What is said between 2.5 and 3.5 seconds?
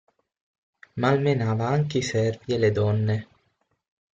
e le donne.